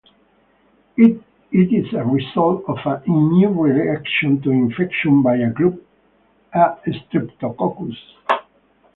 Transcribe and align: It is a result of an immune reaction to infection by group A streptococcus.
It 0.97 1.21
is 1.51 1.93
a 1.93 2.03
result 2.03 2.63
of 2.67 2.79
an 2.85 3.03
immune 3.05 3.55
reaction 3.55 4.41
to 4.41 4.49
infection 4.49 5.21
by 5.21 5.45
group 5.49 5.85
A 6.55 6.75
streptococcus. 6.87 7.97